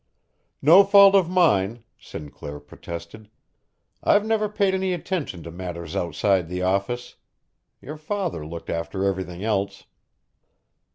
[0.63, 3.29] "No fault of mine," Sinclair protested.
[4.03, 7.17] "I've never paid any attention to matters outside the office.
[7.81, 9.83] Your father looked after everything else."